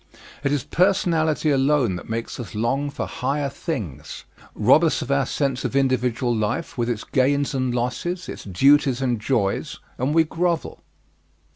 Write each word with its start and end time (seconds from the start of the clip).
It 0.43 0.51
is 0.51 0.63
personality 0.63 1.51
alone 1.51 1.95
that 1.97 2.09
makes 2.09 2.39
us 2.39 2.55
long 2.55 2.89
for 2.89 3.05
higher 3.05 3.49
things. 3.49 4.25
Rob 4.55 4.83
us 4.83 5.03
of 5.03 5.11
our 5.11 5.27
sense 5.27 5.63
of 5.63 5.75
individual 5.75 6.35
life, 6.35 6.75
with 6.75 6.89
its 6.89 7.03
gains 7.03 7.53
and 7.53 7.71
losses, 7.71 8.27
its 8.27 8.43
duties 8.45 8.99
and 8.99 9.21
joys, 9.21 9.77
and 9.99 10.15
we 10.15 10.23
grovel. 10.23 10.81